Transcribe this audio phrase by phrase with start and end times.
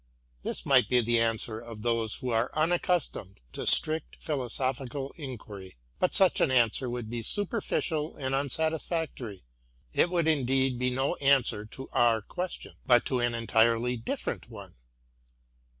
[0.41, 5.75] This might be the answer of those who are unaccustomed to strict philosophical inquiry.
[5.99, 9.43] But such an answer would be superficial and unsatisfac tory;
[9.93, 14.49] it would indeed be no answer to our question, but to to an entirely different
[14.49, 14.73] one.